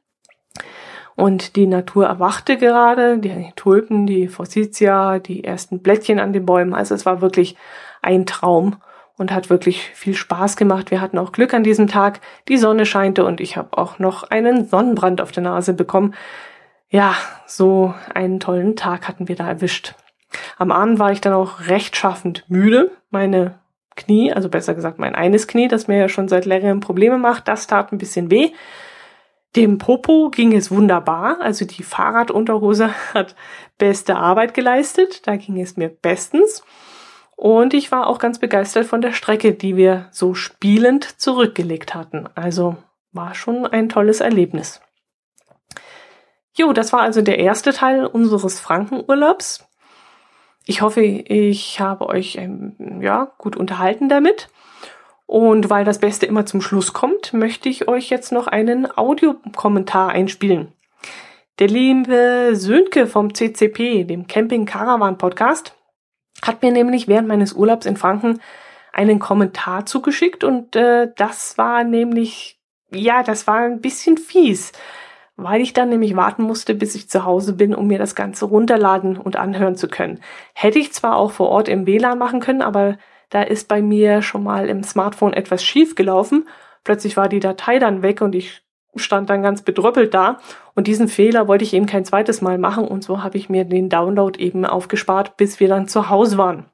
[1.18, 6.74] Und die Natur erwachte gerade, die Tulpen, die Forsythia, die ersten Blättchen an den Bäumen.
[6.74, 7.58] Also es war wirklich
[8.02, 8.78] ein Traum
[9.22, 10.92] und hat wirklich viel Spaß gemacht.
[10.92, 12.20] Wir hatten auch Glück an diesem Tag.
[12.50, 16.14] Die Sonne scheinte und ich habe auch noch einen Sonnenbrand auf der Nase bekommen
[16.92, 17.16] ja,
[17.48, 19.96] so einen tollen Tag hatten wir da erwischt.
[20.58, 22.92] Am Abend war ich dann auch rechtschaffend müde.
[23.10, 23.60] Meine
[23.96, 27.48] Knie, also besser gesagt mein eines Knie, das mir ja schon seit längerem Probleme macht,
[27.48, 28.52] das tat ein bisschen weh.
[29.56, 33.36] Dem Popo ging es wunderbar, also die Fahrradunterhose hat
[33.78, 36.64] beste Arbeit geleistet, da ging es mir bestens.
[37.42, 42.30] Und ich war auch ganz begeistert von der Strecke, die wir so spielend zurückgelegt hatten.
[42.36, 42.76] Also
[43.14, 44.80] war schon ein tolles Erlebnis.
[46.56, 49.68] Jo, das war also der erste Teil unseres Frankenurlaubs.
[50.68, 54.50] Ich hoffe, ich habe euch ähm, ja, gut unterhalten damit.
[55.26, 60.10] Und weil das Beste immer zum Schluss kommt, möchte ich euch jetzt noch einen Audiokommentar
[60.10, 60.74] einspielen.
[61.58, 65.74] Der liebe Sönke vom CCP, dem Camping Caravan Podcast,
[66.42, 68.40] hat mir nämlich während meines Urlaubs in Franken
[68.94, 72.60] einen Kommentar zugeschickt und äh, das war nämlich,
[72.92, 74.74] ja, das war ein bisschen fies,
[75.38, 78.46] weil ich dann nämlich warten musste, bis ich zu Hause bin, um mir das Ganze
[78.46, 80.20] runterladen und anhören zu können.
[80.54, 82.98] Hätte ich zwar auch vor Ort im WLAN machen können, aber
[83.30, 86.48] da ist bei mir schon mal im Smartphone etwas schief gelaufen.
[86.84, 88.62] Plötzlich war die Datei dann weg und ich
[88.96, 90.40] stand dann ganz bedröppelt da.
[90.76, 93.66] Und diesen Fehler wollte ich eben kein zweites Mal machen und so habe ich mir
[93.66, 96.66] den Download eben aufgespart, bis wir dann zu Hause waren.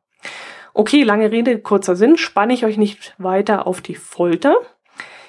[0.74, 4.56] Okay, lange Rede, kurzer Sinn, spanne ich euch nicht weiter auf die Folter.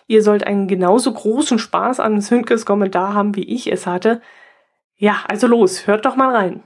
[0.07, 4.20] Ihr sollt einen genauso großen Spaß an Sündkes Kommentar haben, wie ich es hatte.
[4.96, 6.62] Ja, also los, hört doch mal rein.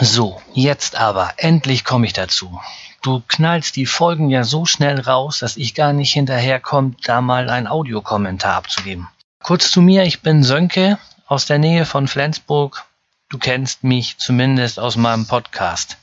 [0.00, 2.60] So, jetzt aber, endlich komme ich dazu.
[3.06, 7.50] Du knallst die Folgen ja so schnell raus, dass ich gar nicht hinterherkomme, da mal
[7.50, 9.06] ein Audiokommentar abzugeben.
[9.44, 12.84] Kurz zu mir, ich bin Sönke aus der Nähe von Flensburg.
[13.28, 15.98] Du kennst mich zumindest aus meinem Podcast.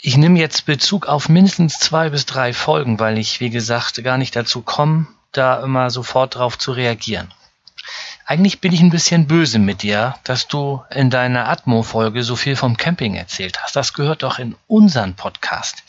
[0.00, 4.16] Ich nehme jetzt Bezug auf mindestens zwei bis drei Folgen, weil ich, wie gesagt, gar
[4.16, 7.34] nicht dazu komme, da immer sofort drauf zu reagieren.
[8.26, 12.54] Eigentlich bin ich ein bisschen böse mit dir, dass du in deiner Atmo-Folge so viel
[12.54, 13.74] vom Camping erzählt hast.
[13.74, 15.82] Das gehört doch in unseren Podcast.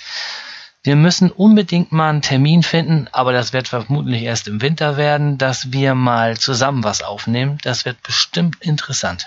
[0.85, 5.39] Wir müssen unbedingt mal einen Termin finden, aber das wird vermutlich erst im Winter werden,
[5.39, 7.57] dass wir mal zusammen was aufnehmen.
[7.63, 9.25] Das wird bestimmt interessant.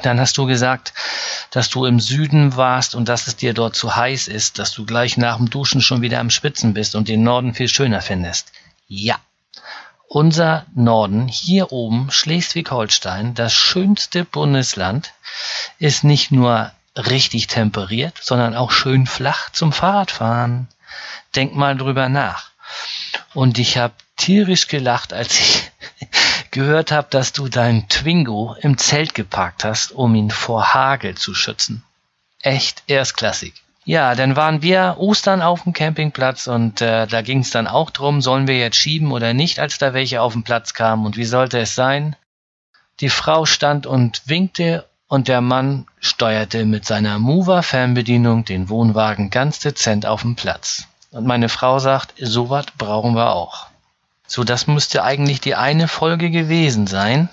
[0.00, 0.94] Dann hast du gesagt,
[1.50, 4.86] dass du im Süden warst und dass es dir dort zu heiß ist, dass du
[4.86, 8.50] gleich nach dem Duschen schon wieder am Spitzen bist und den Norden viel schöner findest.
[8.88, 9.20] Ja.
[10.08, 15.12] Unser Norden, hier oben, Schleswig-Holstein, das schönste Bundesland,
[15.78, 20.68] ist nicht nur richtig temperiert, sondern auch schön flach zum Fahrradfahren.
[21.34, 22.50] Denk mal drüber nach.
[23.34, 25.70] Und ich habe tierisch gelacht, als ich
[26.50, 31.34] gehört habe, dass du deinen Twingo im Zelt geparkt hast, um ihn vor Hagel zu
[31.34, 31.82] schützen.
[32.40, 33.54] Echt erstklassig.
[33.84, 37.90] Ja, dann waren wir Ostern auf dem Campingplatz und äh, da ging es dann auch
[37.90, 41.16] drum, sollen wir jetzt schieben oder nicht, als da welche auf den Platz kamen und
[41.16, 42.14] wie sollte es sein?
[43.00, 49.58] Die Frau stand und winkte und der Mann steuerte mit seiner Mover-Fernbedienung den Wohnwagen ganz
[49.58, 50.84] dezent auf den Platz.
[51.10, 53.66] Und meine Frau sagt, sowas brauchen wir auch.
[54.26, 57.28] So, das müsste eigentlich die eine Folge gewesen sein.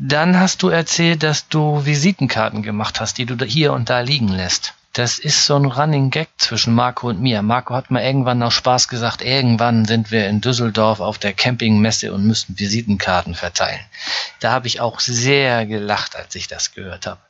[0.00, 4.26] Dann hast du erzählt, dass du Visitenkarten gemacht hast, die du hier und da liegen
[4.26, 4.74] lässt.
[4.94, 7.42] Das ist so ein Running Gag zwischen Marco und mir.
[7.42, 12.12] Marco hat mal irgendwann aus Spaß gesagt, irgendwann sind wir in Düsseldorf auf der Campingmesse
[12.12, 13.80] und müssen Visitenkarten verteilen.
[14.38, 17.20] Da habe ich auch sehr gelacht, als ich das gehört habe.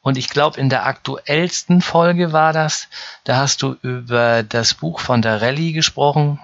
[0.00, 2.86] Und ich glaube, in der aktuellsten Folge war das,
[3.24, 6.38] da hast du über das Buch von der Rallye gesprochen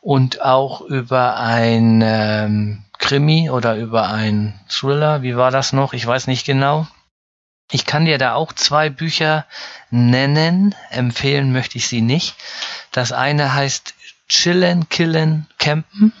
[0.00, 5.20] und auch über ein ähm, Krimi oder über ein Thriller.
[5.20, 5.92] Wie war das noch?
[5.92, 6.86] Ich weiß nicht genau.
[7.70, 9.46] Ich kann dir da auch zwei Bücher
[9.90, 10.74] nennen.
[10.90, 12.34] Empfehlen möchte ich sie nicht.
[12.90, 13.94] Das eine heißt
[14.28, 16.12] Chillen, Killen, Campen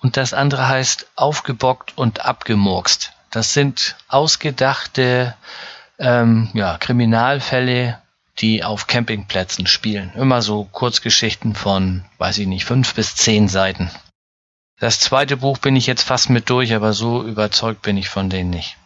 [0.00, 3.12] und das andere heißt Aufgebockt und Abgemurkst.
[3.30, 5.34] Das sind ausgedachte
[5.98, 8.00] ähm, ja, Kriminalfälle,
[8.38, 10.12] die auf Campingplätzen spielen.
[10.14, 13.90] Immer so Kurzgeschichten von, weiß ich nicht, fünf bis zehn Seiten.
[14.78, 18.28] Das zweite Buch bin ich jetzt fast mit durch, aber so überzeugt bin ich von
[18.28, 18.76] denen nicht.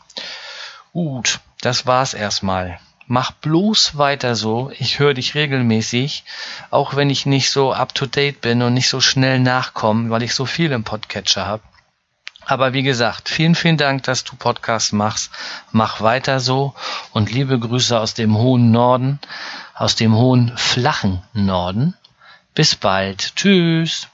[0.93, 2.81] Gut, das war's erstmal.
[3.07, 4.71] Mach bloß weiter so.
[4.79, 6.25] Ich höre dich regelmäßig,
[6.71, 10.23] auch wenn ich nicht so up to date bin und nicht so schnell nachkomme, weil
[10.23, 11.63] ich so viel im Podcatcher habe.
[12.47, 15.31] Aber wie gesagt, vielen, vielen Dank, dass du Podcast machst.
[15.73, 16.75] Mach weiter so
[17.13, 19.21] und liebe Grüße aus dem hohen Norden,
[19.75, 21.95] aus dem hohen flachen Norden.
[22.55, 23.37] Bis bald.
[23.37, 24.10] Tschüss.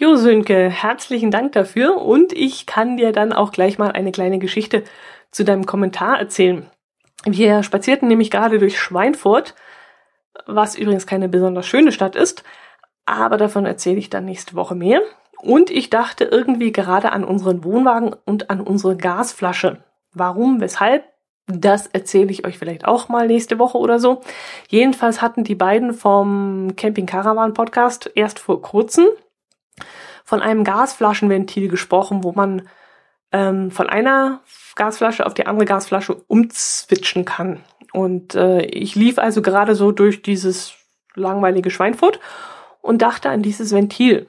[0.00, 4.38] Jo, Sönke, herzlichen Dank dafür und ich kann dir dann auch gleich mal eine kleine
[4.38, 4.84] Geschichte
[5.32, 6.70] zu deinem Kommentar erzählen.
[7.24, 9.54] Wir spazierten nämlich gerade durch Schweinfurt
[10.46, 12.42] was übrigens keine besonders schöne Stadt ist,
[13.06, 15.00] aber davon erzähle ich dann nächste Woche mehr.
[15.40, 19.84] Und ich dachte irgendwie gerade an unseren Wohnwagen und an unsere Gasflasche.
[20.12, 21.04] Warum, weshalb?
[21.46, 24.20] Das erzähle ich euch vielleicht auch mal nächste Woche oder so.
[24.68, 29.06] Jedenfalls hatten die beiden vom Camping Caravan Podcast erst vor kurzem
[30.24, 32.68] von einem Gasflaschenventil gesprochen, wo man
[33.32, 34.40] ähm, von einer
[34.76, 37.60] Gasflasche auf die andere Gasflasche umzwitschen kann.
[37.92, 40.74] Und äh, ich lief also gerade so durch dieses
[41.14, 42.20] langweilige Schweinfurt
[42.80, 44.26] und dachte an dieses Ventil.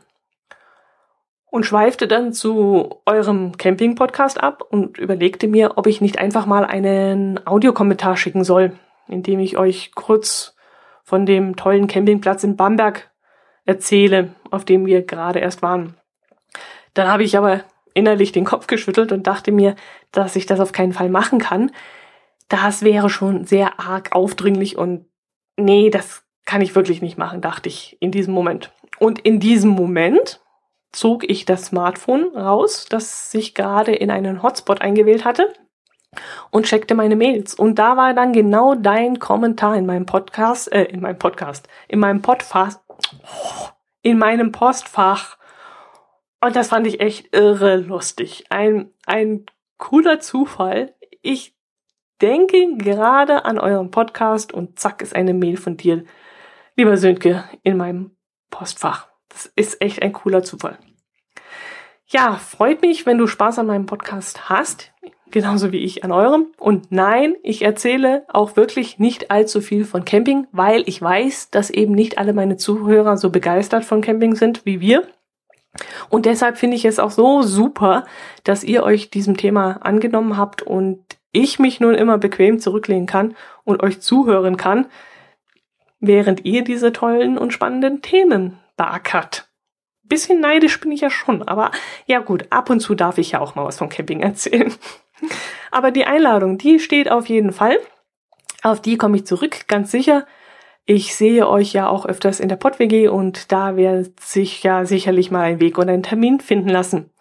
[1.51, 6.63] Und schweifte dann zu eurem Camping-Podcast ab und überlegte mir, ob ich nicht einfach mal
[6.63, 8.73] einen Audiokommentar schicken soll,
[9.07, 10.55] indem ich euch kurz
[11.03, 13.09] von dem tollen Campingplatz in Bamberg
[13.69, 15.95] erzähle, auf dem wir gerade erst waren.
[16.95, 17.61] Dann habe ich aber
[17.93, 19.75] innerlich den Kopf geschüttelt und dachte mir,
[20.11, 21.71] dass ich das auf keinen Fall machen kann.
[22.47, 25.05] Das wäre schon sehr arg aufdringlich und
[25.55, 28.71] nee, das kann ich wirklich nicht machen, dachte ich in diesem Moment.
[28.97, 30.41] Und in diesem Moment
[30.91, 35.53] zog ich das Smartphone raus, das sich gerade in einen Hotspot eingewählt hatte
[36.49, 37.53] und checkte meine Mails.
[37.53, 41.99] Und da war dann genau dein Kommentar in meinem Podcast, äh, in meinem Podcast, in
[41.99, 42.79] meinem Podfach,
[44.01, 45.37] in meinem Postfach.
[46.41, 48.45] Und das fand ich echt irre lustig.
[48.49, 49.45] Ein, ein
[49.77, 50.95] cooler Zufall.
[51.21, 51.55] Ich
[52.21, 56.03] denke gerade an euren Podcast und zack ist eine Mail von dir,
[56.75, 58.15] lieber Sönke, in meinem
[58.49, 59.07] Postfach.
[59.29, 60.77] Das ist echt ein cooler Zufall.
[62.07, 64.91] Ja, freut mich, wenn du Spaß an meinem Podcast hast,
[65.31, 66.47] genauso wie ich an eurem.
[66.57, 71.69] Und nein, ich erzähle auch wirklich nicht allzu viel von Camping, weil ich weiß, dass
[71.69, 75.03] eben nicht alle meine Zuhörer so begeistert von Camping sind wie wir.
[76.09, 78.05] Und deshalb finde ich es auch so super,
[78.43, 83.35] dass ihr euch diesem Thema angenommen habt und ich mich nun immer bequem zurücklehnen kann
[83.63, 84.87] und euch zuhören kann,
[85.99, 89.47] während ihr diese tollen und spannenden Themen beackert.
[90.03, 91.69] Bisschen neidisch bin ich ja schon, aber
[92.07, 94.73] ja gut, ab und zu darf ich ja auch mal was vom Camping erzählen.
[95.71, 97.77] Aber die Einladung, die steht auf jeden Fall.
[98.63, 100.25] Auf die komme ich zurück, ganz sicher.
[100.85, 105.29] Ich sehe euch ja auch öfters in der PodWG und da wird sich ja sicherlich
[105.29, 107.11] mal ein Weg und ein Termin finden lassen.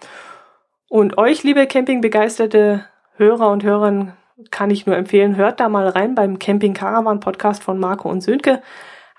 [0.89, 2.87] Und euch, liebe Campingbegeisterte
[3.17, 4.15] Hörer und Hörerinnen,
[4.51, 8.23] kann ich nur empfehlen, hört da mal rein beim Camping Caravan Podcast von Marco und
[8.23, 8.63] Sönke.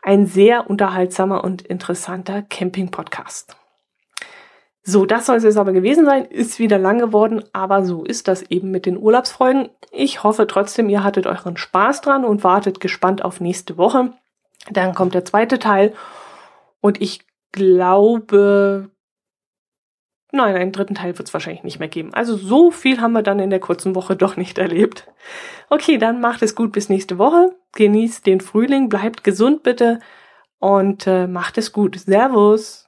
[0.01, 3.58] Ein sehr unterhaltsamer und interessanter Camping Podcast.
[4.89, 6.25] So, das soll es jetzt aber gewesen sein.
[6.25, 9.69] Ist wieder lang geworden, aber so ist das eben mit den Urlaubsfolgen.
[9.91, 14.13] Ich hoffe trotzdem, ihr hattet euren Spaß dran und wartet gespannt auf nächste Woche.
[14.71, 15.93] Dann kommt der zweite Teil
[16.81, 17.21] und ich
[17.51, 18.89] glaube,
[20.31, 22.13] Nein, einen dritten Teil wird es wahrscheinlich nicht mehr geben.
[22.15, 25.07] Also so viel haben wir dann in der kurzen Woche doch nicht erlebt.
[25.69, 27.55] Okay, dann macht es gut bis nächste Woche.
[27.73, 29.99] Genießt den Frühling, bleibt gesund bitte
[30.57, 31.99] und äh, macht es gut.
[31.99, 32.87] Servus.